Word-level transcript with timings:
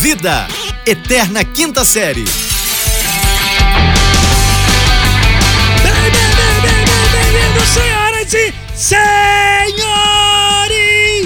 Vida, 0.00 0.48
Eterna 0.86 1.44
Quinta 1.44 1.84
Série. 1.84 2.24
Bem, 5.82 5.92
bem, 5.92 6.10
bem, 6.10 6.60
bem, 6.62 6.84
bem, 6.86 7.04
bem-vindos, 7.12 7.68
senhoras 7.68 8.32
e 8.32 8.54
senhores! 8.74 9.70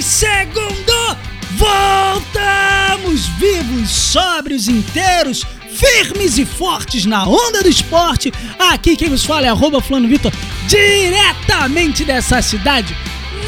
Segundo, 0.04 1.16
voltamos 1.52 3.28
vivos, 3.38 3.88
sóbrios, 3.88 4.66
inteiros, 4.66 5.46
firmes 5.72 6.36
e 6.36 6.44
fortes 6.44 7.06
na 7.06 7.24
onda 7.28 7.62
do 7.62 7.68
esporte. 7.68 8.32
Aqui 8.58 8.96
quem 8.96 9.08
nos 9.08 9.24
fala 9.24 9.46
é 9.46 9.50
arroba 9.50 9.80
Flano 9.80 10.08
Vitor, 10.08 10.32
diretamente 10.66 12.04
dessa 12.04 12.42
cidade 12.42 12.92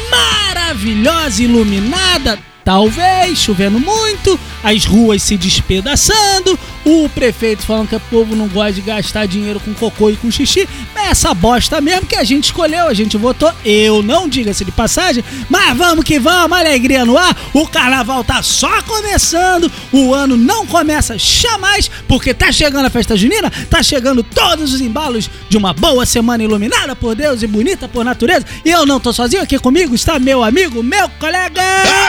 maravilhosa, 0.09 1.43
iluminada, 1.43 2.39
talvez 2.67 3.39
chovendo 3.39 3.79
muito, 3.79 4.37
as 4.61 4.83
ruas 4.83 5.23
se 5.23 5.37
despedaçando, 5.37 6.59
o 6.83 7.07
prefeito 7.07 7.63
falando 7.63 7.87
que 7.87 7.95
o 7.95 7.99
povo 8.01 8.35
não 8.35 8.49
gosta 8.49 8.73
de 8.73 8.81
gastar 8.81 9.25
dinheiro 9.25 9.57
com 9.57 9.73
cocô 9.73 10.09
e 10.09 10.17
com 10.17 10.29
xixi. 10.29 10.67
Essa 11.09 11.33
bosta 11.33 11.79
mesmo 11.79 12.05
que 12.05 12.17
a 12.17 12.23
gente 12.25 12.45
escolheu, 12.45 12.85
a 12.85 12.93
gente 12.93 13.15
votou. 13.15 13.49
Eu 13.63 14.03
não 14.03 14.27
diga-se 14.27 14.65
de 14.65 14.73
passagem, 14.73 15.23
mas 15.49 15.75
vamos 15.77 16.03
que 16.03 16.19
vamos, 16.19 16.57
alegria 16.57 17.05
no 17.05 17.17
ar. 17.17 17.35
O 17.53 17.65
carnaval 17.65 18.25
tá 18.25 18.43
só 18.43 18.81
começando, 18.81 19.71
o 19.93 20.13
ano 20.13 20.35
não 20.35 20.67
começa 20.67 21.17
jamais, 21.17 21.89
porque 22.09 22.33
tá 22.33 22.51
chegando 22.51 22.87
a 22.87 22.89
festa 22.89 23.15
junina, 23.15 23.49
tá 23.69 23.81
chegando 23.81 24.21
todos 24.21 24.73
os 24.73 24.81
embalos 24.81 25.29
de 25.47 25.55
uma 25.55 25.73
boa 25.73 26.05
semana 26.05 26.43
iluminada 26.43 26.93
por 26.93 27.15
Deus 27.15 27.41
e 27.41 27.47
bonita 27.47 27.87
por 27.87 28.03
natureza. 28.03 28.45
E 28.65 28.69
eu 28.69 28.85
não 28.85 28.99
tô 28.99 29.13
sozinho, 29.13 29.43
aqui 29.43 29.57
comigo 29.57 29.95
está 29.95 30.19
meu 30.19 30.43
amigo, 30.43 30.83
meu 30.83 31.07
colega. 31.11 31.61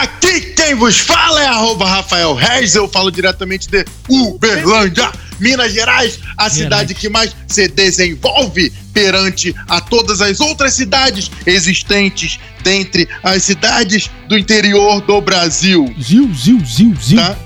Aqui 0.02 0.40
quem 0.56 0.74
vos 0.74 0.98
fala 0.98 1.40
é 1.40 1.46
arroba 1.46 1.86
Rafael 1.86 2.34
Reis, 2.34 2.74
eu 2.74 2.88
falo 2.88 3.12
diretamente 3.12 3.68
de 3.68 3.84
Uberlândia, 4.08 5.12
Minas 5.38 5.72
Gerais, 5.72 6.18
a 6.36 6.48
cidade 6.50 6.94
que 6.94 7.08
mais 7.08 7.34
se 7.46 7.68
desenvolve 7.68 8.72
perante 8.92 9.54
a 9.68 9.80
todas 9.80 10.20
as 10.20 10.40
outras 10.40 10.74
cidades 10.74 11.30
existentes 11.46 12.38
dentre 12.62 13.08
as 13.22 13.42
cidades 13.44 14.10
do 14.28 14.36
interior 14.36 15.00
do 15.02 15.20
Brasil. 15.20 15.94
Zil, 16.00 16.32
zil, 16.34 16.64
zil, 16.64 16.94
zil. 17.00 17.18
Tá? 17.18 17.36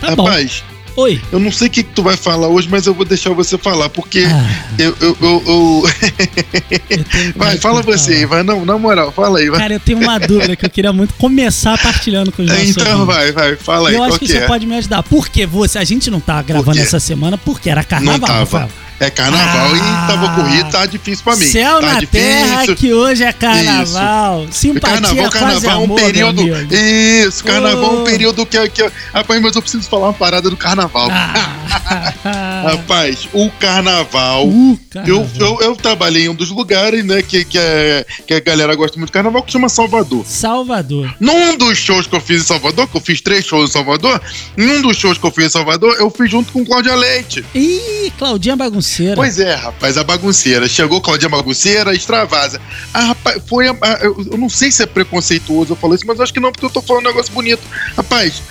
Tá 0.00 0.16
bom. 0.16 0.24
Rapaz, 0.24 0.62
Oi. 1.00 1.20
eu 1.30 1.38
não 1.38 1.52
sei 1.52 1.68
o 1.68 1.70
que, 1.70 1.82
que 1.84 1.92
tu 1.94 2.02
vai 2.02 2.16
falar 2.16 2.48
hoje, 2.48 2.68
mas 2.68 2.86
eu 2.86 2.92
vou 2.94 3.04
deixar 3.04 3.30
você 3.32 3.56
falar, 3.56 3.88
porque 3.88 4.24
Ah. 4.26 4.64
eu. 4.78 4.96
eu, 5.00 5.16
eu- 5.20 5.42
eu- 5.46 5.82
vai, 7.36 7.56
fala 7.58 7.82
você 7.82 8.12
aí, 8.14 8.24
vai, 8.26 8.42
não, 8.42 8.64
na 8.64 8.76
moral, 8.76 9.12
fala 9.12 9.38
aí, 9.38 9.48
vai. 9.48 9.60
Cara, 9.60 9.74
eu 9.74 9.80
tenho 9.80 9.98
uma 10.00 10.18
dúvida 10.18 10.56
que 10.56 10.66
eu 10.66 10.70
queria 10.70 10.92
muito 10.92 11.14
começar 11.14 11.78
partilhando 11.78 12.32
com 12.32 12.42
os 12.42 12.48
nossos 12.48 12.68
Então 12.70 13.00
ouvintes. 13.00 13.14
vai, 13.14 13.32
vai, 13.32 13.56
fala 13.56 13.88
aí, 13.90 13.94
eu 13.94 14.02
acho 14.02 14.18
que 14.18 14.26
que 14.26 14.32
você 14.32 14.38
é? 14.38 14.46
pode 14.46 14.66
me 14.66 14.74
ajudar. 14.76 15.02
Por 15.04 15.28
que 15.28 15.46
você? 15.46 15.78
A 15.78 15.84
gente 15.84 16.10
não 16.10 16.20
tá 16.20 16.42
gravando 16.42 16.80
essa 16.80 16.98
semana 16.98 17.38
porque 17.38 17.70
era 17.70 17.84
carnaval. 17.84 18.28
Rafael. 18.40 18.68
É 19.00 19.10
carnaval 19.10 19.70
Ah. 19.74 19.76
e 19.76 20.06
tava 20.08 20.28
corrido, 20.34 20.70
tá 20.70 20.84
difícil 20.86 21.22
pra 21.24 21.36
mim. 21.36 21.46
Céu 21.46 21.80
tá 21.80 21.86
na 21.86 22.00
difícil. 22.00 22.20
terra 22.26 22.66
que 22.74 22.92
hoje 22.92 23.22
é 23.22 23.32
carnaval. 23.32 24.46
Simpatia 24.50 24.90
Carnaval, 24.90 25.24
é 25.26 25.30
carnaval 25.30 25.70
é 25.70 25.76
um 25.76 25.84
amor, 25.84 26.00
período. 26.00 26.42
Isso, 26.74 27.44
carnaval 27.44 27.84
é 27.84 27.96
Oh. 27.96 28.00
um 28.00 28.04
período 28.04 28.44
que, 28.44 28.68
que. 28.70 28.90
Rapaz, 29.14 29.40
mas 29.40 29.54
eu 29.54 29.62
preciso 29.62 29.88
falar 29.88 30.08
uma 30.08 30.12
parada 30.14 30.50
do 30.50 30.56
carnaval. 30.56 31.08
Ah. 31.12 31.52
Rapaz, 32.64 33.28
o 33.32 33.50
carnaval. 33.52 34.46
Uh, 34.48 34.78
Eu, 35.06 35.20
carnaval. 35.24 35.28
eu, 35.40 35.60
eu 35.70 35.76
trabalhei 35.76 36.24
em 36.24 36.28
um 36.28 36.34
dos 36.34 36.50
lugares, 36.50 37.04
né, 37.04 37.22
que, 37.22 37.44
que, 37.44 37.58
é, 37.58 38.04
que 38.26 38.34
a 38.34 38.40
galera 38.40 38.74
gosta 38.74 38.96
muito 38.96 39.08
de 39.08 39.12
carnaval, 39.12 39.42
que 39.42 39.52
chama 39.52 39.68
Salvador. 39.68 40.24
Salvador. 40.26 41.14
Num 41.20 41.56
dos 41.56 41.78
shows 41.78 42.06
que 42.06 42.14
eu 42.16 42.20
fiz 42.20 42.42
em 42.42 42.44
Salvador, 42.44 42.88
que 42.88 42.96
eu 42.96 43.00
fiz 43.00 43.20
três 43.20 43.44
shows 43.44 43.70
em 43.70 43.72
Salvador, 43.72 44.20
num 44.56 44.82
dos 44.82 44.96
shows 44.96 45.18
que 45.18 45.26
eu 45.26 45.30
fiz 45.30 45.46
em 45.46 45.50
Salvador, 45.50 45.96
eu 45.98 46.10
fiz 46.10 46.30
junto 46.30 46.52
com 46.52 46.64
Cláudia 46.64 46.94
Leite. 46.94 47.44
Ih, 47.54 48.12
Claudinha 48.18 48.56
Bagunceira. 48.56 49.14
Pois 49.14 49.38
é, 49.38 49.54
rapaz, 49.54 49.96
a 49.96 50.04
bagunceira. 50.04 50.68
Chegou 50.68 51.00
Claudinha 51.00 51.28
Bagunceira, 51.28 51.94
extravasa. 51.94 52.60
Ah, 52.92 53.00
rapaz, 53.06 53.42
foi. 53.46 53.68
a- 53.68 53.76
a- 53.80 53.98
eu, 54.02 54.16
eu 54.32 54.38
não 54.38 54.48
sei 54.48 54.70
se 54.70 54.82
é 54.82 54.86
preconceituoso 54.86 55.72
eu 55.72 55.76
falo 55.76 55.94
isso, 55.94 56.04
mas 56.06 56.16
eu 56.18 56.24
acho 56.24 56.32
que 56.32 56.40
não, 56.40 56.50
porque 56.52 56.64
eu 56.66 56.70
tô 56.70 56.80
falando 56.82 57.04
um 57.04 57.08
negócio 57.08 57.32
bonito. 57.32 57.60
Rapaz, 57.96 58.42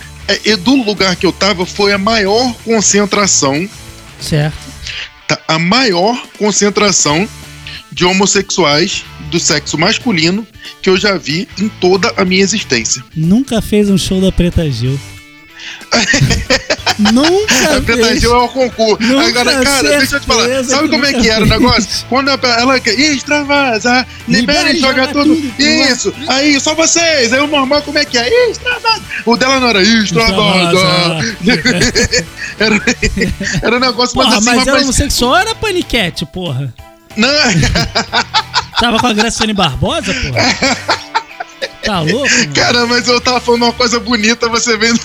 e 0.45 0.55
do 0.55 0.75
lugar 0.75 1.15
que 1.15 1.25
eu 1.25 1.31
tava 1.31 1.65
foi 1.65 1.93
a 1.93 1.97
maior 1.97 2.53
concentração, 2.63 3.67
Certo. 4.19 4.57
tá? 5.27 5.39
a 5.47 5.57
maior 5.59 6.21
concentração 6.38 7.27
de 7.91 8.05
homossexuais 8.05 9.03
do 9.31 9.39
sexo 9.39 9.77
masculino 9.77 10.45
que 10.81 10.89
eu 10.89 10.97
já 10.97 11.17
vi 11.17 11.47
em 11.59 11.67
toda 11.67 12.13
a 12.16 12.23
minha 12.23 12.41
existência. 12.41 13.03
Nunca 13.16 13.61
fez 13.61 13.89
um 13.89 13.97
show 13.97 14.21
da 14.21 14.31
Preta 14.31 14.69
Gil. 14.69 14.99
Nunca 17.00 17.94
A. 17.94 18.16
Gil 18.16 18.34
é 18.35 18.38
o 18.40 18.47
concurso. 18.50 19.03
Nunca, 19.03 19.41
Agora, 19.41 19.63
cara, 19.63 19.90
deixa 20.00 20.16
eu 20.16 20.19
te 20.19 20.25
falar. 20.25 20.63
Sabe 20.63 20.90
como 20.90 21.06
é 21.06 21.13
que 21.13 21.30
era 21.30 21.44
o 21.46 21.47
negócio? 21.47 22.06
Quando 22.09 22.30
a- 22.30 22.40
ela 22.59 22.80
quer 22.80 23.00
extravasa, 23.00 24.06
libera 24.28 24.72
e 24.72 24.80
joga 24.80 25.08
tudo. 25.08 25.35
tudo. 25.35 25.62
Isso. 25.62 26.13
Aí, 26.28 26.59
só 26.59 26.74
vocês. 26.74 27.31
Aí 27.34 27.40
o 27.40 27.47
normal, 27.47 27.81
como 27.84 27.97
é 28.00 28.06
que 28.06 28.18
é? 28.18 28.50
Extravasa. 28.50 29.02
O 29.25 29.38
dela 29.38 29.59
não 29.59 29.68
era 29.69 29.81
extravasa. 29.84 30.78
Era, 32.59 32.75
era 33.62 33.75
um 33.75 33.79
negócio, 33.79 34.16
Porra, 34.16 34.29
mas 34.29 34.38
assim, 34.38 34.46
mas 34.46 34.56
era 34.62 34.66
rapaz, 34.72 34.84
homossexual 34.84 35.29
ou 35.31 35.38
era 35.38 35.53
paniquete, 35.53 36.25
porra? 36.25 36.74
não, 37.16 37.29
Tava 38.81 38.97
com 39.00 39.06
a 39.08 39.14
Graciane 39.14 39.53
Barbosa, 39.53 40.12
porra? 40.12 40.97
Tá 41.84 42.02
louco? 42.02 42.28
mano? 42.29 42.53
cara, 42.53 42.85
mas 42.88 43.08
eu 43.08 43.22
tava 43.22 43.40
falando 43.40 43.64
uma 43.64 43.74
coisa 43.74 44.00
bonita, 44.00 44.50
você 44.50 44.75
vendo. 44.75 45.00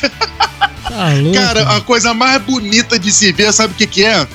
Tá? 0.93 1.41
Cara, 1.41 1.77
a 1.77 1.81
coisa 1.81 2.13
mais 2.15 2.41
bonita 2.43 2.99
de 2.99 3.11
se 3.13 3.33
ver, 3.33 3.53
sabe 3.53 3.73
o 3.73 3.77
que 3.77 3.87
que 3.87 4.05
é? 4.05 4.27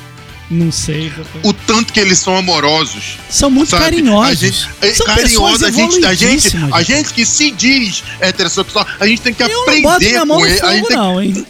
Não 0.50 0.72
sei. 0.72 1.10
rapaz. 1.10 1.44
O 1.44 1.52
tanto 1.52 1.92
que 1.92 2.00
eles 2.00 2.20
são 2.20 2.36
amorosos. 2.38 3.18
São 3.30 3.50
muito 3.50 3.70
sabe? 3.70 3.84
carinhosos. 3.84 4.32
A 4.32 4.34
gente, 4.34 4.70
é 4.82 4.94
São 4.94 5.06
carinhoso, 5.06 5.66
a 5.66 5.72
gente, 5.72 6.06
a 6.06 6.14
gente, 6.14 6.52
a 6.72 6.82
gente 6.82 7.14
que 7.14 7.26
se 7.26 7.52
diz 7.52 8.02
heterossexual, 8.22 8.88
a 9.00 9.06
gente 9.06 9.22
tem 9.22 9.34
que 9.34 9.44
Eu 9.44 9.50
não 9.50 9.62
aprender 9.64 10.08
minha 10.10 10.26
mão 10.26 10.38
com 10.40 10.46
ele. 10.46 10.60
A 10.62 10.72
gente 10.74 10.76
fogo, 10.76 10.88
tem- 10.88 10.98
não, 10.98 11.22
hein? 11.22 11.46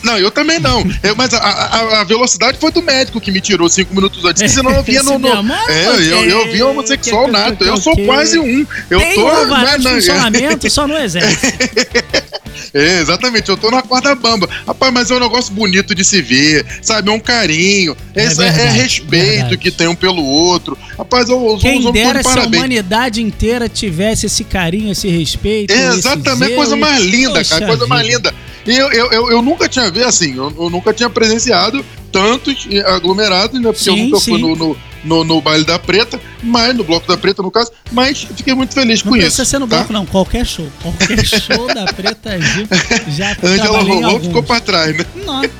Não, 0.00 0.16
eu 0.16 0.30
também 0.30 0.60
não. 0.60 0.84
Eu- 1.02 1.16
mas 1.16 1.32
a, 1.34 1.38
a- 1.38 2.00
a 2.02 2.04
velocidade 2.04 2.56
foi 2.60 2.70
do 2.70 2.80
médico 2.82 3.20
que 3.20 3.32
me 3.32 3.40
tirou 3.40 3.68
cinco 3.68 3.92
minutos 3.94 4.24
antes. 4.24 4.40
que 4.42 4.48
Senão 4.48 4.70
eu 4.70 4.82
via 4.82 5.02
no. 5.02 5.18
no- 5.18 5.28
é, 5.68 5.86
eu, 5.86 6.24
eu 6.24 6.52
vi 6.52 6.62
homossexual 6.62 7.26
nato. 7.28 7.64
Eu 7.64 7.76
sou 7.78 7.96
quase 8.04 8.38
um. 8.38 8.64
Eu 8.90 9.00
Tem 9.00 9.14
tô. 9.14 9.26
um 9.28 9.46
né, 9.46 9.78
funcionamento 9.78 10.68
só 10.70 10.86
no 10.86 10.96
exército. 10.96 11.46
É, 12.74 13.00
exatamente, 13.00 13.48
eu 13.48 13.56
tô 13.56 13.70
na 13.70 13.82
corda 13.82 14.14
bamba. 14.14 14.48
Rapaz, 14.66 14.92
mas 14.92 15.10
é 15.10 15.14
um 15.14 15.20
negócio 15.20 15.52
bonito 15.54 15.94
de 15.94 16.04
se 16.04 16.20
ver, 16.22 16.64
sabe? 16.82 17.10
É 17.10 17.12
um 17.12 17.20
carinho. 17.20 17.96
É 18.14 18.22
É, 18.22 18.24
é 18.26 18.28
verdade, 18.34 18.78
respeito 18.78 19.10
verdade. 19.10 19.56
que 19.58 19.70
tem 19.70 19.88
um 19.88 19.94
pelo 19.94 20.24
outro. 20.24 20.76
Rapaz, 20.98 21.28
eu, 21.28 21.36
eu, 21.50 21.58
Quem 21.58 21.80
eu, 21.80 21.86
eu, 21.88 21.92
dera 21.92 22.22
se 22.22 22.28
a 22.28 22.32
parabéns. 22.32 22.56
humanidade 22.56 23.22
inteira 23.22 23.68
tivesse 23.68 24.26
esse 24.26 24.44
carinho, 24.44 24.92
esse 24.92 25.08
respeito. 25.08 25.72
É, 25.72 25.88
exatamente, 25.88 26.54
coisa 26.54 26.76
mais 26.76 27.02
linda, 27.04 27.34
Poxa 27.38 27.54
cara, 27.54 27.66
coisa 27.66 27.86
mais 27.86 28.06
vida. 28.06 28.30
linda. 28.30 28.46
E 28.66 28.76
eu, 28.76 28.90
eu, 28.92 29.12
eu, 29.12 29.30
eu 29.30 29.42
nunca 29.42 29.68
tinha 29.68 29.88
visto 29.90 30.08
assim, 30.08 30.36
eu, 30.36 30.52
eu 30.58 30.68
nunca 30.70 30.92
tinha 30.92 31.08
presenciado 31.08 31.84
tantos 32.10 32.66
eh, 32.70 32.80
aglomerados, 32.80 33.60
né? 33.60 33.70
Porque 33.70 33.84
Sim, 33.84 33.90
eu 33.90 33.96
nunca 34.06 34.18
sim. 34.18 34.30
fui 34.32 34.40
no, 34.40 34.56
no, 34.56 34.76
no, 35.04 35.24
no 35.24 35.40
baile 35.40 35.64
da 35.64 35.78
preta, 35.78 36.20
mas 36.42 36.74
no 36.76 36.84
bloco 36.84 37.06
da 37.08 37.16
preta, 37.16 37.42
no 37.42 37.50
caso, 37.50 37.70
mas 37.92 38.22
fiquei 38.36 38.54
muito 38.54 38.74
feliz 38.74 39.02
Não 39.02 39.12
com 39.12 39.18
precisa 39.18 39.42
isso. 39.42 39.50
ser 39.50 39.58
no 39.58 39.66
tá? 39.66 39.76
bloco, 39.78 39.92
não. 39.92 40.06
Qualquer 40.06 40.44
show. 40.46 40.68
Qualquer 40.82 41.24
show 41.26 41.66
da 41.74 41.84
Preta 41.92 42.38
Gil. 42.40 42.66
Já 43.08 43.36
Angela 43.42 43.82
Rolou 43.82 44.20
ficou 44.20 44.42
pra 44.42 44.60
trás, 44.60 44.96
né? 44.96 45.04
Nossa. 45.24 45.50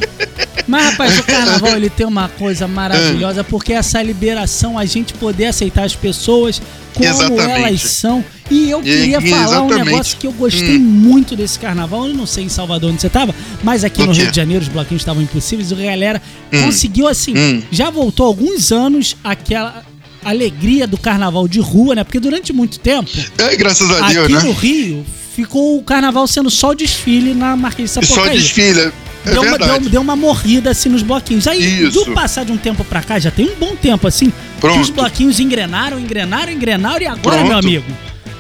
Mas, 0.69 0.84
rapaz, 0.84 1.19
o 1.19 1.22
carnaval 1.25 1.76
ele 1.76 1.88
tem 1.91 2.06
uma 2.06 2.28
coisa 2.28 2.66
maravilhosa, 2.66 3.44
porque 3.44 3.72
essa 3.72 4.03
liberação, 4.03 4.76
a 4.78 4.84
gente 4.84 5.12
poder 5.14 5.47
aceitar 5.47 5.84
as 5.84 5.94
pessoas 5.94 6.60
como 6.93 7.06
Exatamente. 7.06 7.41
elas 7.50 7.81
são. 7.82 8.25
E 8.50 8.70
eu 8.70 8.81
queria 8.82 9.19
e 9.19 9.28
falar 9.31 9.62
um 9.62 9.69
negócio 9.69 10.16
que 10.19 10.26
eu 10.26 10.32
gostei 10.32 10.76
Hum. 10.76 10.81
muito 10.81 11.37
desse 11.37 11.58
carnaval. 11.58 12.06
Eu 12.08 12.14
não 12.14 12.26
sei 12.26 12.44
em 12.44 12.48
Salvador 12.48 12.91
onde 12.91 13.00
você 13.00 13.08
tava, 13.10 13.34
mas 13.62 13.84
aqui 13.84 14.00
no 14.05 14.12
quê? 14.12 14.22
Rio 14.22 14.31
de 14.31 14.37
Janeiro 14.37 14.62
os 14.62 14.69
bloquinhos 14.69 15.02
estavam 15.02 15.22
impossíveis. 15.22 15.70
E 15.70 15.75
a 15.75 15.90
galera 15.90 16.22
Hum. 16.52 16.62
conseguiu, 16.62 17.06
assim, 17.06 17.37
Hum. 17.37 17.62
já 17.70 17.90
voltou 17.90 18.26
alguns 18.26 18.72
anos 18.72 19.17
aquela 19.22 19.84
alegria 20.28 20.87
do 20.87 20.96
carnaval 20.99 21.46
de 21.49 21.61
rua, 21.61 21.94
né? 21.94 22.05
Porque 22.05 22.20
durante 22.20 22.52
muito 22.52 22.78
tempo, 22.78 23.11
É, 23.38 23.56
graças 23.56 23.90
a 23.90 24.08
Deus, 24.08 24.25
aqui 24.25 24.32
né? 24.34 24.43
no 24.43 24.52
Rio, 24.52 25.06
ficou 25.34 25.78
o 25.78 25.82
carnaval 25.82 26.26
sendo 26.26 26.50
só 26.50 26.70
o 26.70 26.75
desfile 26.75 27.34
na 27.34 27.56
Marquês 27.56 27.90
de 27.90 27.94
Só 27.94 28.02
Sapucaí 28.02 28.38
desfile. 28.38 28.93
É 29.25 29.31
deu, 29.31 29.43
uma, 29.43 29.58
deu, 29.58 29.81
deu 29.90 30.00
uma 30.00 30.14
morrida 30.14 30.70
assim 30.70 30.88
nos 30.88 31.02
bloquinhos. 31.02 31.49
Aí, 31.49 31.84
Isso. 31.84 32.05
do 32.05 32.12
passar 32.12 32.44
de 32.44 32.52
um 32.52 32.56
tempo 32.56 32.84
pra 32.84 33.02
cá, 33.02 33.19
já 33.19 33.31
tem 33.31 33.46
um 33.46 33.56
bom 33.56 33.75
tempo 33.75 34.06
assim, 34.06 34.26
que 34.31 34.67
os 34.67 34.73
Pronto. 34.73 34.93
bloquinhos 34.93 35.40
engrenaram, 35.40 35.99
engrenaram, 35.99 36.52
engrenaram 36.52 37.02
e 37.02 37.06
agora, 37.06 37.38
Pronto. 37.38 37.49
meu 37.49 37.58
amigo, 37.58 37.84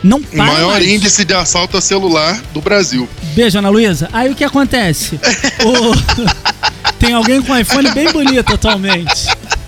não 0.04 0.18
O 0.18 0.22
para 0.22 0.44
maior 0.44 0.72
mais. 0.74 0.86
índice 0.88 1.24
de 1.24 1.34
assalto 1.34 1.76
a 1.76 1.80
celular 1.80 2.40
do 2.54 2.60
Brasil. 2.60 3.08
Beijo, 3.34 3.58
Ana 3.58 3.68
Luísa. 3.68 4.08
Aí 4.12 4.30
o 4.30 4.34
que 4.36 4.44
acontece? 4.44 5.18
O- 5.64 6.46
Tem 7.00 7.12
alguém 7.12 7.42
com 7.42 7.52
um 7.52 7.58
iPhone 7.58 7.90
bem 7.90 8.10
bonito 8.12 8.54
atualmente. 8.54 9.26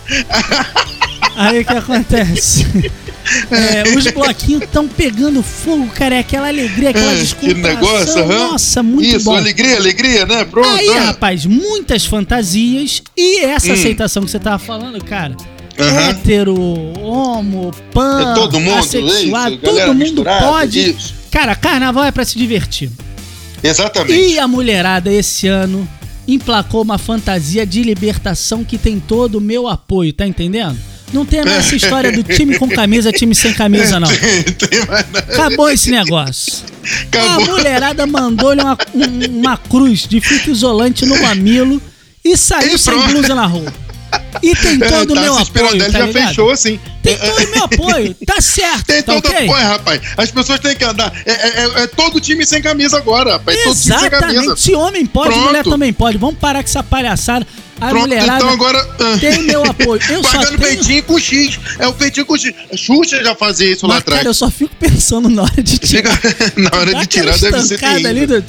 Aí 1.38 1.60
o 1.60 1.64
que 1.64 1.72
acontece? 1.72 2.66
É, 3.50 3.82
os 3.94 4.06
bloquinhos 4.06 4.62
estão 4.62 4.88
pegando 4.88 5.42
fogo, 5.42 5.86
cara. 5.88 6.14
É 6.14 6.20
aquela 6.20 6.48
alegria, 6.48 6.88
aquela 6.88 7.12
É, 7.12 7.14
que 7.16 7.20
descontração. 7.20 7.62
negócio, 7.62 8.18
aham. 8.22 8.38
Nossa, 8.52 8.82
muito 8.82 9.16
Isso, 9.16 9.24
bom. 9.26 9.36
alegria, 9.36 9.76
alegria, 9.76 10.24
né? 10.24 10.46
Pronto. 10.46 10.66
Aí, 10.66 10.88
ah. 10.88 11.00
rapaz, 11.08 11.44
muitas 11.44 12.06
fantasias 12.06 13.02
e 13.14 13.40
essa 13.44 13.68
Hum. 13.68 13.74
aceitação 13.74 14.24
que 14.24 14.30
você 14.30 14.38
tava 14.38 14.58
falando, 14.58 15.04
cara. 15.04 15.36
Aham. 15.78 16.08
Hétero, 16.08 16.56
homo, 17.02 17.70
pan, 17.92 18.32
É 18.32 18.34
todo 18.34 18.58
mundo, 18.60 18.78
assexuado, 18.78 19.54
isso, 19.56 19.62
todo 19.62 19.94
mundo 19.94 20.24
pode. 20.24 20.90
isso. 20.90 21.12
Cara, 21.30 21.54
carnaval 21.54 22.04
é 22.04 22.10
pra 22.10 22.24
se 22.24 22.38
divertir. 22.38 22.90
Exatamente. 23.62 24.18
E 24.32 24.38
a 24.38 24.48
mulherada 24.48 25.12
esse 25.12 25.46
ano 25.48 25.86
emplacou 26.26 26.80
uma 26.80 26.96
fantasia 26.96 27.66
de 27.66 27.82
libertação 27.82 28.64
que 28.64 28.78
tem 28.78 28.98
todo 28.98 29.34
o 29.36 29.40
meu 29.40 29.68
apoio, 29.68 30.14
tá 30.14 30.26
entendendo? 30.26 30.78
Não 31.12 31.24
tem 31.24 31.44
mais 31.44 31.66
essa 31.66 31.74
história 31.76 32.12
do 32.12 32.22
time 32.22 32.58
com 32.58 32.68
camisa, 32.68 33.10
time 33.12 33.34
sem 33.34 33.52
camisa, 33.54 33.98
não. 33.98 34.08
Tem 34.58 34.86
mais 34.86 35.06
nada. 35.10 35.18
Acabou 35.32 35.70
esse 35.70 35.90
negócio. 35.90 36.64
Acabou. 37.10 37.44
A 37.44 37.46
mulherada 37.50 38.06
mandou-lhe 38.06 38.60
uma, 38.60 38.76
um- 38.94 39.38
uma 39.40 39.56
cruz 39.56 40.06
de 40.06 40.20
fita 40.20 40.50
isolante 40.50 41.06
no 41.06 41.20
mamilo 41.22 41.80
e 42.24 42.36
saiu 42.36 42.74
E 42.74 42.78
sem 42.78 42.98
blusa 43.08 43.34
na 43.34 43.46
rua. 43.46 43.72
E 44.42 44.54
tem 44.54 44.78
todo 44.80 45.10
o 45.10 45.14
tá, 45.14 45.20
meu 45.20 45.32
esse 45.40 45.42
apoio, 45.50 45.78
tá 45.78 45.88
já 45.90 46.06
ligado? 46.06 46.28
fechou 46.28 46.50
assim. 46.50 46.78
Tem 47.02 47.16
todo 47.16 47.38
o 47.44 47.50
meu 47.50 47.64
apoio, 47.64 48.16
tá 48.26 48.40
certo, 48.42 48.84
Tem 48.86 49.02
tá 49.02 49.14
todo 49.14 49.26
ok? 49.26 49.44
apoio, 49.48 49.66
rapaz. 49.66 50.00
As 50.16 50.30
pessoas 50.30 50.60
têm 50.60 50.76
que 50.76 50.84
andar. 50.84 51.12
É, 51.24 51.32
é- 51.32 51.64
é- 51.80 51.82
é 51.82 51.86
todo 51.86 52.20
time 52.20 52.44
sem 52.44 52.60
camisa 52.60 52.96
agora, 52.98 53.32
rapaz. 53.32 53.58
É 53.58 53.64
todo 53.64 53.74
time 53.76 53.98
sem 53.98 54.10
camisa. 54.10 54.30
Exatamente, 54.32 54.60
se 54.60 54.74
homem 54.74 55.06
pode, 55.06 55.30
Pronto. 55.30 55.44
mulher 55.46 55.64
também 55.64 55.92
pode. 55.92 56.18
Vamos 56.18 56.38
parar 56.38 56.62
com 56.62 56.68
essa 56.68 56.82
palhaçada. 56.82 57.46
A 57.80 57.90
Pronto, 57.90 58.08
mulherada 58.08 58.36
então 58.38 58.48
agora. 58.50 58.78
ah, 58.98 59.16
tem 59.20 59.42
meu 59.44 59.62
apoio. 59.64 60.02
Eu 60.10 60.20
só 60.24 60.30
Pagando 60.32 60.58
tenho... 60.58 60.58
peitinho 60.58 61.02
com 61.04 61.18
X. 61.18 61.60
É 61.78 61.86
o 61.86 61.92
peitinho 61.92 62.26
com 62.26 62.36
X. 62.36 62.52
Xuxa 62.74 63.22
já 63.22 63.36
fazia 63.36 63.70
isso 63.72 63.86
lá 63.86 63.94
Mas, 63.94 64.02
atrás. 64.02 64.18
cara, 64.18 64.28
eu 64.30 64.34
só 64.34 64.50
fico 64.50 64.74
pensando 64.80 65.28
na 65.28 65.42
hora 65.42 65.62
de 65.62 65.78
tirar. 65.78 66.20
Na 66.56 66.70
hora 66.76 66.90
Dá 66.92 67.00
de 67.02 67.06
tirar 67.06 67.38
deve 67.38 67.62
ser 67.62 67.84
ali 67.84 68.26
do... 68.26 68.44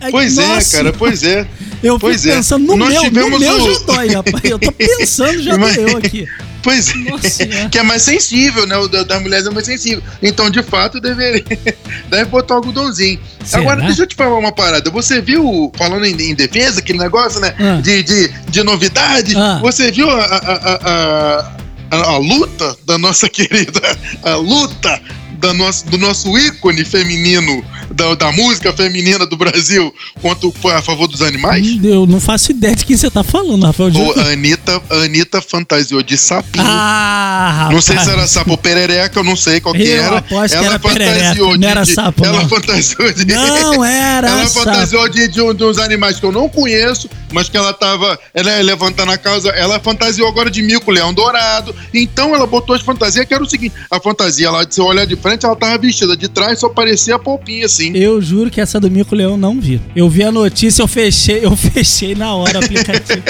Ai, 0.00 0.10
Pois 0.10 0.36
nossa, 0.36 0.76
é, 0.76 0.78
cara, 0.78 0.92
pois 0.92 1.22
é. 1.22 1.46
Eu 1.82 1.94
fico 1.94 2.00
Pois 2.00 2.26
é. 2.26 2.34
pensando 2.36 2.66
no 2.66 2.76
Nós 2.76 2.88
meu, 2.90 3.02
no 3.02 3.08
tivemos 3.08 3.40
meu 3.40 3.54
o- 3.56 3.72
já 3.74 3.78
dói, 3.86 4.08
rapaz. 4.08 4.44
Eu 4.44 4.58
tô 4.58 4.70
pensando, 4.72 5.42
já 5.42 5.56
Mas- 5.56 5.76
doeu 5.76 5.96
aqui. 5.96 6.26
Pois 6.60 6.88
é. 6.90 6.94
Nossa 7.08 7.28
Senhora. 7.30 7.68
Que 7.68 7.78
é 7.78 7.82
mais 7.84 8.02
sensível, 8.02 8.66
né? 8.66 8.76
O 8.76 8.88
da- 8.88 9.04
das 9.04 9.22
mulheres 9.22 9.46
é 9.46 9.50
mais 9.50 9.64
sensível. 9.64 10.02
Então, 10.20 10.50
de 10.50 10.60
fato, 10.62 11.00
deveria. 11.00 11.44
Deve 12.10 12.24
botar 12.26 12.54
um 12.54 12.56
algodãozinho. 12.58 13.20
Será? 13.44 13.62
Agora, 13.62 13.82
deixa 13.86 14.02
eu 14.02 14.06
te 14.08 14.16
falar 14.16 14.36
uma 14.36 14.50
parada. 14.50 14.90
Você 14.90 15.20
viu, 15.20 15.70
falando 15.78 16.04
em, 16.04 16.20
em 16.20 16.34
defesa, 16.34 16.80
aquele 16.80 16.98
negócio, 16.98 17.40
né? 17.40 17.54
Ah. 17.60 17.80
De, 17.80 18.02
de, 18.02 18.28
de 18.50 18.62
novidades. 18.64 19.36
Ah. 19.36 19.60
Você 19.62 19.92
viu 19.92 20.10
a, 20.10 20.20
a, 20.20 20.36
a, 20.36 20.74
a, 20.74 21.52
a- 21.92 22.04
a 22.14 22.18
luta 22.18 22.76
da 22.84 22.98
nossa 22.98 23.28
querida. 23.28 23.80
A 24.24 24.34
luta 24.34 25.00
da 25.38 25.54
nosso, 25.54 25.86
do 25.86 25.96
nosso 25.96 26.36
ícone 26.36 26.84
feminino, 26.84 27.64
da, 27.98 28.14
da 28.14 28.32
música 28.32 28.72
feminina 28.72 29.26
do 29.26 29.36
Brasil, 29.36 29.92
contra 30.22 30.46
o, 30.48 30.54
a 30.70 30.80
favor 30.80 31.08
dos 31.08 31.20
animais? 31.20 31.66
Eu 31.82 32.06
não 32.06 32.20
faço 32.20 32.52
ideia 32.52 32.74
de 32.76 32.84
quem 32.84 32.96
você 32.96 33.10
tá 33.10 33.24
falando, 33.24 33.66
Rafael. 33.66 33.90
Juro. 33.92 34.20
a 34.20 34.28
Anitta, 34.32 34.80
Anitta 34.90 35.42
fantasiou 35.42 36.02
de 36.02 36.16
sapinho. 36.16 36.64
Ah, 36.66 37.50
rapaz. 37.56 37.74
Não 37.74 37.80
sei 37.82 37.98
se 37.98 38.10
era 38.10 38.26
sapo 38.28 38.56
perereca, 38.56 39.18
eu 39.18 39.24
não 39.24 39.34
sei 39.36 39.60
qual 39.60 39.74
que 39.74 39.82
Eu 39.82 40.02
era. 40.02 40.18
aposto 40.18 40.50
que 40.50 40.54
ela 40.56 40.66
era 40.66 40.78
perereca, 40.78 41.14
fantasiou 41.20 41.50
não 41.50 41.58
de, 41.58 41.66
era 41.66 41.82
de- 41.82 41.92
sapo, 41.94 42.24
Ela 42.24 42.42
não. 42.42 42.48
fantasiou 42.48 43.12
de. 43.12 43.24
Não 43.26 43.84
era 43.84 44.28
Ela 44.28 44.46
sapo. 44.48 44.64
fantasiou 44.64 45.08
de, 45.08 45.28
de, 45.28 45.40
um- 45.42 45.54
de 45.54 45.64
uns 45.64 45.78
animais 45.78 46.20
que 46.20 46.24
eu 46.26 46.32
não 46.32 46.48
conheço, 46.48 47.10
mas 47.32 47.48
que 47.48 47.56
ela 47.56 47.72
tava 47.72 48.18
ela 48.32 48.60
levantando 48.60 49.10
a 49.12 49.18
causa. 49.18 49.48
Ela 49.50 49.80
fantasiou 49.80 50.28
agora 50.28 50.50
de 50.50 50.62
mico, 50.62 50.90
leão 50.90 51.12
dourado. 51.12 51.74
Então 51.92 52.34
ela 52.34 52.46
botou 52.46 52.74
as 52.76 52.82
fantasias 52.82 53.26
que 53.26 53.34
era 53.34 53.42
o 53.42 53.48
seguinte: 53.48 53.74
a 53.90 53.98
fantasia 54.00 54.50
lá, 54.50 54.62
de 54.64 54.74
você 54.74 54.80
olhar 54.80 55.04
de 55.06 55.16
frente, 55.16 55.44
ela 55.44 55.56
tava 55.56 55.76
vestida 55.78 56.16
de 56.16 56.28
trás, 56.28 56.60
só 56.60 56.68
parecia 56.68 57.16
a 57.16 57.18
polpinha 57.18 57.66
assim. 57.66 57.87
Eu 57.94 58.20
juro 58.20 58.50
que 58.50 58.60
essa 58.60 58.78
do 58.80 58.90
Mico 58.90 59.14
Leão 59.14 59.36
não 59.36 59.60
vi. 59.60 59.80
Eu 59.94 60.08
vi 60.08 60.22
a 60.22 60.32
notícia, 60.32 60.82
eu 60.82 60.88
fechei, 60.88 61.44
eu 61.44 61.54
fechei 61.56 62.14
na 62.14 62.34
hora 62.34 62.60
o 62.60 62.64
aplicativo. 62.64 63.22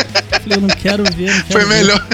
Falei, 0.42 0.56
eu 0.56 0.60
não 0.60 0.68
quero 0.68 1.04
ver, 1.16 1.30
não 1.34 1.42
quero 1.42 1.52
Foi 1.52 1.64
ver. 1.64 1.68
melhor, 1.68 2.06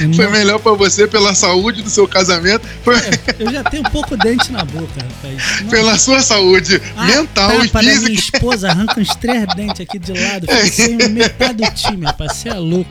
Eu 0.00 0.14
foi 0.14 0.24
não- 0.26 0.32
melhor 0.32 0.58
pra 0.60 0.72
você 0.72 1.06
pela 1.06 1.34
saúde 1.34 1.82
do 1.82 1.90
seu 1.90 2.06
casamento, 2.06 2.62
foi 2.84 2.94
Eu 3.38 3.50
já 3.52 3.64
tenho 3.64 3.82
um 3.86 3.90
pouco 3.90 4.16
dente 4.16 4.50
na 4.52 4.64
boca, 4.64 4.92
rapaz. 4.96 5.60
Não- 5.62 5.68
pela 5.70 5.98
sua 5.98 6.20
saúde 6.22 6.80
Ah, 6.96 7.04
mental 7.06 7.64
e 7.64 7.68
da 7.68 7.82
minha 7.82 7.94
física. 8.00 8.12
esposa 8.36 8.68
arranca 8.70 9.00
uns 9.00 9.14
três 9.16 9.44
dentes 9.56 9.80
aqui 9.80 9.98
de 9.98 10.12
lado. 10.12 10.46
Fiquei 10.46 10.70
sem 10.70 10.96
metade 11.08 11.64
do 11.64 11.70
time, 11.72 12.04
rapaz. 12.06 12.32
Você 12.34 12.48
é 12.48 12.54
louco. 12.54 12.90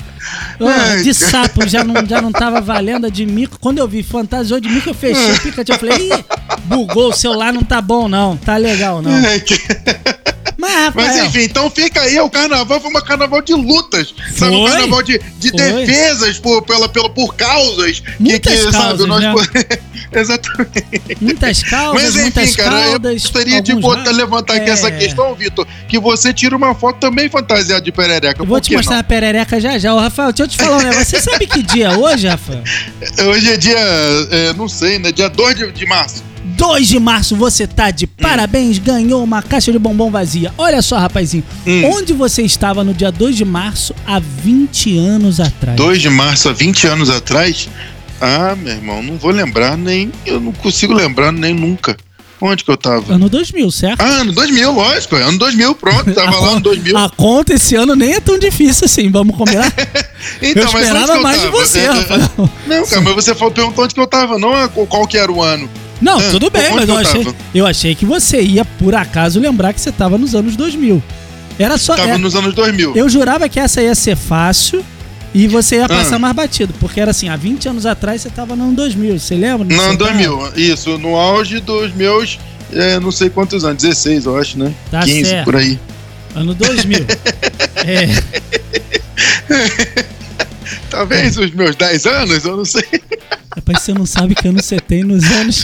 Ai, 0.60 1.04
de 1.04 1.14
sapo 1.14 1.68
já 1.68 1.84
não, 1.84 2.06
já 2.06 2.22
não 2.22 2.32
tava 2.32 2.60
valendo 2.60 3.06
a 3.08 3.10
de 3.10 3.26
mico. 3.26 3.58
Quando 3.60 3.78
eu 3.78 3.88
vi 3.88 4.04
fantasiou 4.04 4.60
de 4.60 4.68
mico, 4.68 4.90
eu 4.90 4.94
fechei 4.94 5.32
o 5.34 5.40
picante. 5.42 5.72
Eu 5.72 5.80
falei, 5.80 6.10
ih, 6.10 6.26
bugou, 6.68 7.10
o 7.10 7.14
celular 7.14 7.52
não 7.54 7.64
tá 7.64 7.82
bom, 7.82 8.08
não. 8.08 8.36
Tá 8.38 8.58
legal, 8.58 9.02
não. 9.02 9.12
É, 9.26 9.40
que- 9.40 9.60
Mas, 10.60 10.94
Mas 10.96 11.16
enfim, 11.18 11.42
então 11.44 11.70
fica 11.70 12.02
aí, 12.02 12.20
o 12.20 12.30
carnaval 12.32 12.82
foi 12.82 12.90
um 12.90 12.94
carnaval 12.96 13.42
de 13.44 13.54
lutas, 13.54 14.14
sabe? 14.36 14.56
Um 14.56 14.62
Foi. 14.64 14.72
carnaval 14.72 15.04
de, 15.04 15.22
de 15.38 15.50
Foi. 15.52 15.60
defesas 15.60 16.40
por, 16.40 16.64
pela, 16.64 16.90
pela, 16.90 17.10
por 17.12 17.36
causas. 17.36 18.00
que- 18.00 18.12
Muitas 18.20 18.66
que, 18.66 18.72
causas, 18.72 19.08
né? 19.08 19.34
Exatamente. 20.12 21.18
muitas 21.22 21.64
causas, 21.64 21.94
Mas 22.04 22.10
enfim, 22.16 22.22
muitas 22.22 22.56
cara, 22.56 22.80
eu 22.88 23.00
gostaria 23.00 23.62
de 23.62 23.76
botar, 23.76 24.10
levantar 24.12 24.56
aqui 24.56 24.70
É. 24.70 24.74
essa 24.74 24.90
questão, 24.90 25.36
Vitor, 25.36 25.68
que 25.88 26.00
você 26.00 26.34
tira 26.34 26.56
uma 26.56 26.74
foto 26.74 26.98
também 27.00 27.30
fantasiada 27.30 27.82
de 27.82 27.92
perereca. 27.92 28.42
Eu 28.42 28.46
vou 28.46 28.60
te 28.60 28.70
que 28.70 28.76
mostrar 28.78 28.96
não? 28.96 29.02
a 29.02 29.04
perereca 29.04 29.60
já 29.60 29.78
já. 29.78 29.94
Ô, 29.94 30.00
Rafael, 30.00 30.32
deixa 30.32 30.44
eu 30.44 30.48
te 30.48 30.58
falar 30.58 30.78
um 30.78 30.82
negócio. 30.82 31.06
Você 31.06 31.22
sabe 31.22 31.46
que 31.46 31.62
dia 31.62 31.88
é 31.90 31.98
hoje, 31.98 32.28
Rafael? 32.28 32.64
Hoje 33.30 33.52
é 33.52 33.58
dia, 33.58 33.78
é, 34.32 34.54
não 34.54 34.68
sei, 34.68 34.98
né? 34.98 35.12
Dia 35.12 35.30
2 35.30 35.56
de, 35.56 35.72
de 35.72 35.86
março. 35.86 36.24
2 36.56 36.88
de 36.88 37.00
março 37.00 37.36
você 37.36 37.68
tá 37.68 37.92
de 37.92 38.08
parabéns, 38.08 38.78
ganhou 38.80 39.24
uma 39.24 39.42
caixa 39.42 39.72
de 39.72 39.78
bombom 39.80 40.10
vazia. 40.10 40.54
Olha 40.58 40.82
só, 40.82 40.98
rapazinho, 40.98 41.44
Hum. 41.66 41.84
onde 41.94 42.14
você 42.14 42.42
estava 42.44 42.84
no 42.84 42.94
dia 42.94 43.12
2 43.12 43.36
de 43.36 43.44
março 43.46 43.94
há 44.06 44.20
20 44.20 44.98
anos 44.98 45.40
atrás? 45.40 45.76
2 45.78 46.02
de 46.02 46.10
março, 46.10 46.50
há 46.50 46.54
20 46.54 46.88
anos 46.88 47.10
atrás? 47.10 47.68
Ah, 48.22 48.56
meu 48.56 48.74
irmão, 48.74 49.04
não 49.04 49.18
vou 49.18 49.32
lembrar 49.32 49.78
nem. 49.78 50.12
Eu 50.26 50.40
não 50.40 50.52
consigo 50.52 50.94
lembrar 50.94 51.32
nem 51.32 51.54
nunca. 51.54 51.96
Onde 52.40 52.64
que 52.64 52.70
eu 52.70 52.78
tava? 52.78 53.16
Ano 53.16 53.30
2000, 53.30 53.72
certo? 53.72 54.00
Ah, 54.02 54.22
ano 54.22 54.32
2000, 54.32 54.72
lógico. 54.72 55.16
é 55.16 55.24
Ano 55.24 55.40
2000, 55.40 55.74
pronto. 55.76 56.14
Tava 56.14 56.40
lá 56.40 56.54
no 56.54 56.60
2000. 56.62 56.96
A 56.98 57.10
conta 57.10 57.54
esse 57.56 57.76
ano 57.76 57.96
nem 57.96 58.14
é 58.14 58.20
tão 58.20 58.38
difícil 58.38 58.86
assim, 58.86 59.10
vamos 59.12 59.36
combinar? 59.36 59.72
Então, 60.42 60.64
eu 60.64 60.72
mas 60.72 60.76
onde 60.76 60.84
esperava 60.86 61.12
que 61.14 61.18
eu 61.18 61.24
mais 61.24 61.42
de 61.42 61.48
você, 61.48 61.80
É, 61.80 61.84
é, 61.84 61.88
Rafael. 61.92 62.50
Não, 62.68 62.86
cara, 62.88 63.02
mas 63.02 63.16
você 63.16 63.36
falou, 63.36 63.54
perguntou 63.54 63.84
onde 63.86 63.94
que 63.94 64.00
eu 64.00 64.08
tava, 64.08 64.38
não 64.38 64.68
qual 64.70 65.08
que 65.08 65.18
era 65.18 65.32
o 65.32 65.42
ano. 65.42 65.70
Não, 66.02 66.20
Ah, 66.20 66.30
tudo 66.32 66.50
bem, 66.52 66.72
mas 66.76 66.88
eu 66.88 66.96
eu 66.96 67.00
achei, 67.02 67.28
eu 67.56 67.66
achei 67.66 67.96
que 67.96 68.06
você 68.06 68.42
ia, 68.42 68.64
por 68.64 68.94
acaso, 68.94 69.40
lembrar 69.40 69.74
que 69.74 69.82
você 69.82 69.92
tava 69.92 70.18
nos 70.18 70.36
anos 70.36 70.56
2000. 70.56 71.02
Era 71.58 71.78
só. 71.78 71.96
Tava 71.96 72.10
é- 72.12 72.18
nos 72.18 72.36
anos 72.36 72.54
2000. 72.54 72.96
Eu 72.96 73.10
jurava 73.10 73.50
que 73.50 73.60
essa 73.60 73.82
ia 73.82 73.96
ser 73.96 74.16
fácil 74.16 74.86
e 75.34 75.48
você 75.48 75.78
ia 75.78 75.88
passar 75.90 76.18
Ah. 76.18 76.20
mais 76.20 76.36
batido. 76.36 76.72
Porque 76.80 77.00
era 77.02 77.10
assim, 77.12 77.30
há 77.30 77.36
20 77.36 77.68
anos 77.68 77.86
atrás 77.88 78.22
você 78.22 78.30
tava 78.30 78.56
no 78.56 78.66
ano 78.66 78.74
2000. 78.76 79.18
Você 79.20 79.36
lembra? 79.36 79.66
No 79.66 79.82
ano 79.82 79.98
tava- 79.98 80.12
2000, 80.12 80.52
isso, 80.56 80.98
no 81.00 81.16
auge 81.16 81.60
dos 81.60 81.92
meus, 81.96 82.38
é, 82.72 83.00
não 83.00 83.12
sei 83.12 83.30
quantos 83.32 83.64
anos, 83.66 83.82
16, 83.82 84.26
eu 84.28 84.38
acho, 84.38 84.60
né? 84.60 84.72
Tá 84.92 85.00
15, 85.02 85.26
certo. 85.30 85.46
por 85.46 85.56
aí. 85.56 85.80
Ano 86.36 86.54
2000. 86.54 87.00
é. 87.86 88.08
Talvez 90.90 91.38
os 91.38 91.52
meus 91.52 91.76
10 91.76 92.06
anos, 92.06 92.46
eu 92.46 92.58
não 92.58 92.66
sei. 92.66 92.84
Rapaz, 93.68 93.84
você 93.84 93.94
não 93.94 94.06
sabe 94.06 94.34
que 94.34 94.48
ano 94.48 94.62
você 94.64 94.80
tem 94.80 95.04
nos 95.04 95.24
anos. 95.30 95.62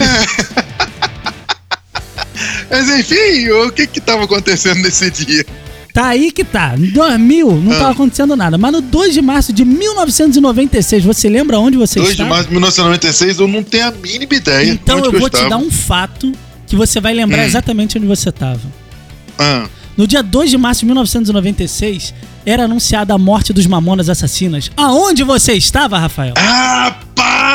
Mas 2.69 2.89
enfim, 2.99 3.49
o 3.49 3.71
que 3.71 3.87
que 3.87 4.01
tava 4.01 4.23
acontecendo 4.25 4.81
nesse 4.81 5.09
dia? 5.09 5.45
Tá 5.93 6.07
aí 6.07 6.31
que 6.31 6.43
tá. 6.43 6.73
Em 6.77 6.87
2000 6.87 7.55
não 7.61 7.71
Ah. 7.71 7.77
tava 7.79 7.91
acontecendo 7.91 8.35
nada. 8.35 8.57
Mas 8.57 8.71
no 8.71 8.81
2 8.81 9.13
de 9.13 9.21
março 9.21 9.53
de 9.53 9.63
1996, 9.63 11.03
você 11.05 11.29
lembra 11.29 11.59
onde 11.59 11.77
você 11.77 11.99
2 11.99 12.07
de 12.09 12.13
estava? 12.15 12.29
março 12.31 12.47
de 12.47 12.51
1996, 12.53 13.39
eu 13.39 13.47
não 13.47 13.63
tenho 13.63 13.87
a 13.87 13.91
mínima 13.91 14.33
ideia. 14.33 14.69
Então 14.71 14.97
eu 14.99 15.11
que 15.11 15.17
vou 15.19 15.29
te 15.29 15.35
estava. 15.35 15.49
dar 15.51 15.57
um 15.57 15.71
fato 15.71 16.31
que 16.67 16.75
você 16.75 16.99
vai 16.99 17.13
lembrar 17.13 17.43
Hum. 17.43 17.45
exatamente 17.45 17.97
onde 17.97 18.07
você 18.07 18.31
tava. 18.31 18.61
Ah, 19.37 19.67
No 19.95 20.07
dia 20.07 20.23
2 20.23 20.49
de 20.49 20.57
março 20.57 20.79
de 20.79 20.87
1996, 20.87 22.15
era 22.43 22.63
anunciada 22.65 23.13
a 23.13 23.17
morte 23.19 23.53
dos 23.53 23.67
Mamonas 23.67 24.09
Assassinas. 24.09 24.71
Aonde 24.75 25.23
você 25.23 25.53
estava, 25.53 25.99
Rafael? 25.99 26.33
Ah, 26.35 26.95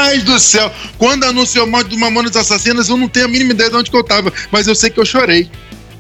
paz 0.09 0.23
do 0.23 0.39
céu! 0.39 0.73
Quando 0.97 1.25
anunciou 1.25 1.65
a 1.65 1.67
morte 1.67 1.89
dos 1.89 1.99
Mamonas 1.99 2.35
Assassinas, 2.35 2.89
eu 2.89 2.97
não 2.97 3.09
tenho 3.09 3.27
a 3.27 3.29
mínima 3.29 3.53
ideia 3.53 3.69
de 3.71 3.77
onde 3.77 3.91
que 3.91 3.97
eu 3.97 4.05
tava, 4.05 4.33
mas 4.51 4.67
eu 4.67 4.75
sei 4.75 4.89
que 4.91 4.99
eu 4.99 5.05
chorei. 5.05 5.51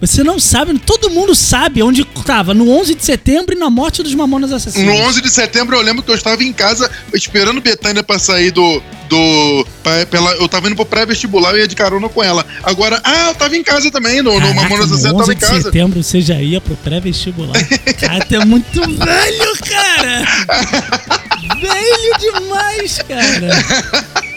Você 0.00 0.22
não 0.22 0.38
sabe, 0.38 0.78
todo 0.78 1.10
mundo 1.10 1.34
sabe 1.34 1.82
onde 1.82 2.02
estava. 2.16 2.54
No 2.54 2.70
11 2.70 2.94
de 2.94 3.04
setembro 3.04 3.52
e 3.52 3.58
na 3.58 3.68
morte 3.68 4.00
dos 4.00 4.14
Mamonas 4.14 4.52
Assassinas. 4.52 4.86
No 4.86 4.94
11 5.08 5.20
de 5.20 5.28
setembro 5.28 5.74
eu 5.76 5.82
lembro 5.82 6.04
que 6.04 6.10
eu 6.10 6.14
estava 6.14 6.40
em 6.44 6.52
casa 6.52 6.88
esperando 7.12 7.60
Betânia 7.60 8.00
pra 8.04 8.16
sair 8.16 8.52
do. 8.52 8.80
do 9.08 9.66
pra- 9.82 10.06
pela, 10.06 10.30
eu 10.36 10.48
tava 10.48 10.68
indo 10.68 10.76
pro 10.76 10.86
pré-vestibular 10.86 11.52
e 11.56 11.58
ia 11.58 11.66
de 11.68 11.74
carona 11.74 12.08
com 12.08 12.22
ela. 12.22 12.46
Agora, 12.62 13.00
ah, 13.02 13.30
eu 13.30 13.34
tava 13.34 13.56
em 13.56 13.62
casa 13.64 13.90
também, 13.90 14.22
no, 14.22 14.34
no 14.34 14.38
Caraca, 14.40 14.54
Mamonas 14.62 14.88
no 14.90 14.94
Assassinas 14.94 15.04
eu 15.04 15.16
11 15.16 15.18
tava 15.18 15.32
em 15.32 15.34
de 15.34 15.40
casa. 15.40 15.62
setembro 15.62 16.02
você 16.02 16.20
já 16.20 16.40
ia 16.40 16.60
pro 16.60 16.76
pré-vestibular. 16.76 17.54
Cara, 17.98 18.24
tu 18.24 18.34
é 18.36 18.44
muito 18.44 18.80
velho, 18.80 19.58
cara! 19.66 21.18
Velho 21.60 22.40
demais, 22.40 22.98
cara. 23.08 23.48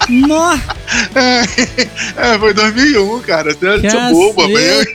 Nó. 0.09 0.57
É, 1.15 2.37
foi 2.39 2.53
2001, 2.53 3.19
cara. 3.21 3.53
Você 3.53 3.65
é 3.87 4.11
boba, 4.11 4.47
velho. 4.47 4.87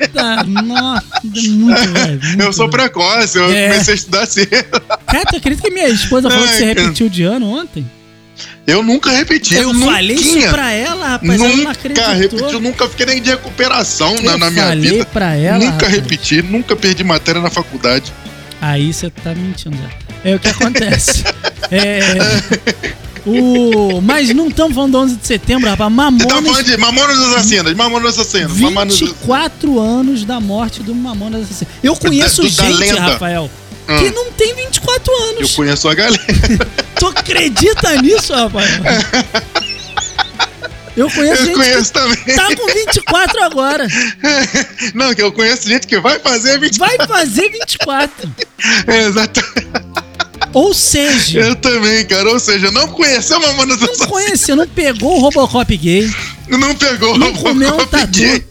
Nossa, 0.64 1.04
muito 1.22 1.92
velho. 1.92 2.20
Eu 2.42 2.52
sou 2.52 2.66
velho. 2.70 2.70
precoce, 2.82 3.38
eu 3.38 3.50
É. 3.50 3.68
comecei 3.70 3.92
a 3.92 3.96
estudar 3.96 4.26
cedo. 4.26 4.80
Cara, 5.06 5.24
tu 5.26 5.36
acredita 5.36 5.68
que 5.68 5.72
minha 5.74 5.88
esposa 5.88 6.28
falou 6.30 6.44
que 6.46 6.52
Ai, 6.52 6.58
você 6.58 6.66
cara. 6.74 6.80
repetiu 6.82 7.08
de 7.08 7.22
ano 7.22 7.48
ontem? 7.48 7.90
Eu 8.66 8.82
nunca 8.82 9.10
repeti. 9.12 9.54
Eu 9.54 9.72
nunca, 9.72 9.92
falei 9.92 10.16
isso 10.16 10.48
pra 10.50 10.72
ela, 10.72 11.08
rapaz. 11.10 11.30
ela 11.40 11.48
não 11.48 11.56
Nunca 11.56 11.70
acreditou. 11.70 12.14
repeti, 12.14 12.52
eu 12.52 12.60
nunca 12.60 12.88
fiquei 12.88 13.06
nem 13.06 13.22
de 13.22 13.30
recuperação 13.30 14.14
na, 14.22 14.32
Eu 14.32 14.38
na 14.38 14.50
minha 14.50 14.64
falei 14.66 14.90
vida. 14.90 15.04
pra 15.06 15.34
ela. 15.36 15.58
nunca 15.58 15.72
rapaz. 15.86 15.92
repeti, 15.94 16.42
nunca 16.42 16.76
perdi 16.76 17.04
matéria 17.04 17.40
na 17.40 17.48
faculdade. 17.48 18.12
Aí 18.60 18.92
você 18.92 19.10
tá 19.10 19.34
mentindo 19.34 19.76
já. 19.76 19.90
É 20.30 20.34
o 20.34 20.38
que 20.40 20.48
acontece. 20.48 21.24
é. 21.70 22.00
O... 23.26 24.00
Mas 24.00 24.32
não 24.32 24.48
estamos 24.48 24.72
falando 24.74 24.92
do 24.92 24.98
11 24.98 25.16
de 25.16 25.26
setembro, 25.26 25.68
rapaz. 25.68 25.90
Você 25.90 25.96
tá 25.96 26.00
Mamonas. 26.00 26.52
falando 26.52 26.64
de 26.64 26.76
Mamonas 26.76 27.18
Assassinas, 27.18 27.74
Mamonas 27.74 28.18
Assassinas, 28.18 28.56
Mamonas 28.56 28.98
24 29.00 29.80
anos 29.80 30.24
da 30.24 30.38
morte 30.40 30.82
do 30.82 30.94
Mamonas 30.94 31.42
Assassinas. 31.42 31.74
Eu 31.82 31.96
conheço 31.96 32.42
Da- 32.42 32.48
gente, 32.48 32.78
lenda. 32.78 33.00
Rafael, 33.00 33.50
Ah. 33.88 33.96
que 33.98 34.10
não 34.10 34.30
tem 34.32 34.54
24 34.54 35.12
Eu 35.12 35.22
anos. 35.30 35.54
conheço 35.56 35.88
a 35.88 35.94
galera. 35.94 36.22
Tu 36.98 37.06
acredita 37.06 38.00
nisso, 38.00 38.32
Rafael? 38.32 38.68
Eu 40.96 41.10
conheço 41.10 41.42
Eu 41.42 41.46
gente 41.46 41.54
conheço 41.56 41.92
também. 41.92 42.16
que 42.16 42.32
tá 42.34 42.56
com 42.56 42.66
24 42.66 43.42
agora. 43.44 43.86
Não, 44.94 45.14
que 45.14 45.22
eu 45.22 45.30
conheço 45.30 45.68
gente 45.68 45.86
que 45.86 45.98
vai 46.00 46.18
fazer 46.18 46.58
20 46.58 46.78
Vai 46.78 46.96
fazer 47.06 47.50
24. 47.50 48.34
É, 48.86 49.02
Exatamente. 49.04 49.66
Ou 50.52 50.72
seja, 50.72 51.40
Eu 51.40 51.56
também, 51.56 52.04
cara. 52.06 52.30
Ou 52.30 52.38
seja, 52.40 52.70
não 52.70 52.88
conheceu 52.88 53.38
Mamonas 53.40 53.78
não 53.78 53.84
Assassinas. 53.86 54.10
conheceu, 54.10 54.56
não 54.56 54.66
pegou 54.66 55.16
o 55.18 55.20
Robocop 55.20 55.76
gay. 55.76 56.10
Não 56.48 56.74
pegou 56.74 57.18
Não 57.18 57.32
o 57.32 57.38
comeu 57.38 57.68
um 57.68 57.72
Robocop 57.72 57.90
tatu. 57.90 58.12
gay. 58.18 58.44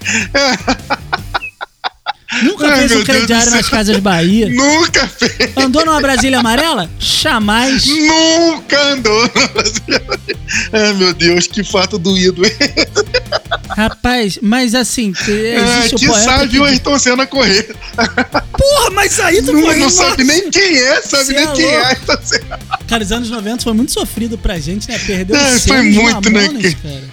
Nunca 2.43 2.67
Ai, 2.67 2.79
fez 2.87 2.91
um 2.91 3.03
crediário 3.03 3.51
nas 3.51 3.69
casas 3.69 3.97
Bahia. 3.99 4.49
Nunca 4.49 5.07
fez. 5.07 5.51
Andou 5.55 5.85
numa 5.85 6.01
Brasília 6.01 6.39
amarela? 6.39 6.89
Jamais. 6.99 7.85
Nunca 7.85 8.81
andou 8.89 9.21
no 9.23 9.47
Brasil. 9.49 10.19
Ai, 10.73 10.93
meu 10.93 11.13
Deus, 11.13 11.47
que 11.47 11.63
fato 11.63 11.97
doído. 11.97 12.41
Rapaz, 13.69 14.39
mas 14.41 14.73
assim, 14.75 15.13
É, 15.27 15.55
existe 15.79 15.95
que 15.97 16.05
o 16.05 16.09
poeta 16.09 16.23
sabe 16.25 16.47
que... 16.49 16.59
o 16.59 16.63
Ayrton 16.63 16.99
Senna 16.99 17.25
correr. 17.27 17.75
Porra, 18.57 18.89
mas 18.91 19.19
aí 19.19 19.41
tu 19.41 19.51
Não, 19.53 19.61
foi... 19.61 19.75
não 19.77 19.89
sabe 19.89 20.23
nem 20.23 20.49
quem 20.49 20.77
é, 20.77 21.01
sabe 21.01 21.25
Cê 21.25 21.33
nem 21.33 21.43
é 21.43 21.51
quem 21.53 21.65
é. 21.65 21.85
Ayrton 21.85 22.17
Senna. 22.23 22.59
Cara, 22.87 23.03
os 23.03 23.11
anos 23.11 23.29
90 23.29 23.63
foi 23.63 23.73
muito 23.73 23.91
sofrido 23.91 24.37
pra 24.37 24.59
gente, 24.59 24.87
né? 24.89 24.97
Perdeu 24.99 25.35
É, 25.35 25.55
os 25.55 25.65
foi 25.65 25.81
muito, 25.81 26.29
né, 26.29 26.41
Mamonas, 26.41 26.61
que- 26.61 26.75
cara. 26.75 27.04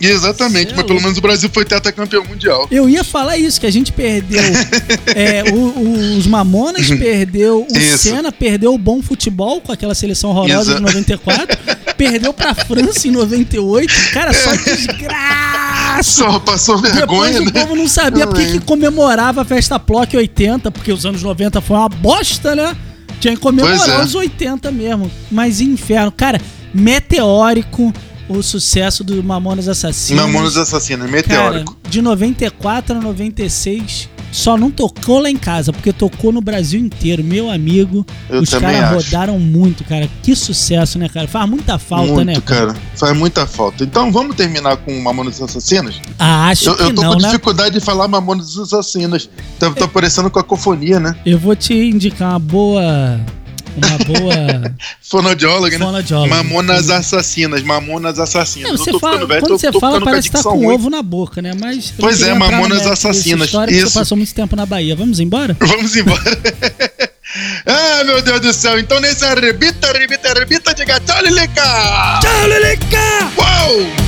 Exatamente, 0.00 0.72
é 0.72 0.76
mas 0.76 0.86
pelo 0.86 1.00
menos 1.00 1.18
o 1.18 1.20
Brasil 1.20 1.50
foi 1.52 1.64
tetracampeão 1.64 2.24
mundial. 2.24 2.66
Eu 2.70 2.88
ia 2.88 3.02
falar 3.02 3.36
isso, 3.36 3.60
que 3.60 3.66
a 3.66 3.70
gente 3.70 3.92
perdeu 3.92 4.40
é, 5.14 5.44
o- 5.52 5.56
o- 5.56 6.18
os 6.18 6.26
Mamonas, 6.26 6.86
perdeu 6.88 7.58
o 7.58 7.72
Uhum. 7.72 7.78
Isso. 7.80 7.98
Senna, 7.98 8.30
perdeu 8.32 8.72
o 8.74 8.78
bom 8.78 9.02
futebol 9.02 9.60
com 9.60 9.72
aquela 9.72 9.94
seleção 9.94 10.30
horrorosa 10.30 10.70
Exa- 10.72 10.74
de 10.76 10.80
94, 10.82 11.58
perdeu 11.98 12.32
pra 12.32 12.54
França 12.54 13.08
em 13.08 13.10
98. 13.10 13.92
Cara, 14.12 14.32
só 14.32 14.54
desgraça! 14.54 16.02
Só 16.02 16.38
passou 16.38 16.80
Depois 16.80 16.94
vergonha, 17.34 17.42
o 17.42 17.44
né? 17.46 17.50
povo 17.50 17.74
não 17.74 17.88
sabia 17.88 18.26
porque 18.26 18.46
que 18.46 18.60
comemorava 18.60 19.42
a 19.42 19.44
festa 19.44 19.78
Plock 19.80 20.16
80, 20.16 20.70
porque 20.70 20.92
os 20.92 21.04
anos 21.04 21.22
90 21.22 21.60
foi 21.60 21.76
uma 21.76 21.88
bosta, 21.88 22.54
né? 22.54 22.76
Tinha 23.20 23.34
que 23.34 23.40
comemorar 23.40 24.00
é. 24.00 24.04
os 24.04 24.14
80 24.14 24.70
mesmo. 24.70 25.10
Mas 25.28 25.60
inferno. 25.60 26.12
Cara, 26.12 26.40
meteórico 26.72 27.92
o 28.28 28.42
sucesso 28.42 29.02
do 29.02 29.22
Mamonas 29.22 29.68
Assassinos. 29.68 30.22
Mamonas 30.24 30.56
Assassinas, 30.56 31.10
Cara, 31.10 31.16
meteórico. 31.50 31.76
de 31.88 32.02
94 32.02 32.96
a 32.96 33.00
96, 33.00 34.08
só 34.30 34.56
não 34.58 34.70
tocou 34.70 35.20
lá 35.20 35.30
em 35.30 35.36
casa, 35.36 35.72
porque 35.72 35.92
tocou 35.92 36.30
no 36.30 36.40
Brasil 36.42 36.78
inteiro. 36.78 37.24
Meu 37.24 37.50
amigo, 37.50 38.04
Eu 38.28 38.42
os 38.42 38.50
caras 38.50 39.04
rodaram 39.06 39.38
muito, 39.38 39.82
cara. 39.84 40.08
Que 40.22 40.36
sucesso, 40.36 40.98
né, 40.98 41.08
cara? 41.08 41.26
Faz 41.26 41.48
muita 41.48 41.78
falta, 41.78 42.12
Muito, 42.12 42.26
né? 42.26 42.40
cara. 42.44 42.76
Faz 42.94 43.16
muita 43.16 43.46
falta. 43.46 43.84
Então 43.84 44.12
vamos 44.12 44.36
terminar 44.36 44.76
com 44.76 45.00
Mamonas 45.00 45.40
Assassinas? 45.40 45.98
Ah, 46.18 46.48
acho 46.48 46.68
Eu, 46.68 46.76
que 46.76 46.82
eu 46.82 46.94
tô 46.94 47.02
não, 47.02 47.12
com 47.14 47.20
né? 47.22 47.28
dificuldade 47.28 47.78
de 47.78 47.84
falar 47.84 48.06
Mamonas 48.06 48.58
Assassinas. 48.58 49.30
Tá, 49.58 49.70
tá 49.70 49.88
parecendo 49.88 50.30
cacofonia, 50.30 51.00
né? 51.00 51.16
Eu 51.24 51.38
vou 51.38 51.56
te 51.56 51.72
indicar 51.74 52.30
uma 52.32 52.38
boa. 52.38 53.18
Uma 53.86 53.98
boa. 54.04 54.74
Fonoaudióloga, 55.02 55.78
né? 55.78 55.84
Fonoaudióloga. 55.84 56.34
Mamonas 56.34 56.90
Assassinas, 56.90 57.62
Mamonas 57.62 58.18
Assassinas. 58.18 58.72
Não, 58.72 58.78
você 58.78 58.98
fala, 58.98 59.26
velho, 59.26 59.40
quando 59.40 59.58
você 59.58 59.70
tô 59.70 59.80
fala, 59.80 60.00
parece 60.00 60.28
que 60.28 60.36
tá 60.36 60.42
com 60.42 60.50
ruim. 60.50 60.74
ovo 60.74 60.90
na 60.90 61.02
boca, 61.02 61.40
né? 61.40 61.52
Mas. 61.58 61.92
Pois 61.98 62.22
é, 62.22 62.34
Mamonas 62.34 62.86
Assassinas. 62.86 63.46
História 63.46 63.72
Isso. 63.72 63.90
você 63.90 63.98
passou 63.98 64.16
muito 64.16 64.34
tempo 64.34 64.54
na 64.56 64.66
Bahia. 64.66 64.94
Vamos 64.96 65.20
embora? 65.20 65.56
Vamos 65.60 65.96
embora. 65.96 66.22
ah, 67.66 68.04
meu 68.04 68.22
Deus 68.22 68.40
do 68.40 68.52
céu. 68.52 68.78
Então 68.78 69.00
nesse 69.00 69.24
arrebita, 69.24 69.88
arrebita, 69.88 70.30
arrebita, 70.30 70.74
diga 70.74 71.00
tchau, 71.00 71.22
Lilica! 71.22 72.20
Tchau, 72.20 72.46
Leleca! 72.46 73.32
Uau! 73.36 74.07